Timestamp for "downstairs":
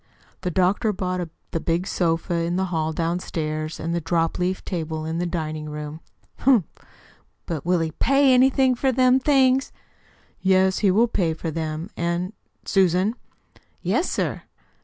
2.91-3.79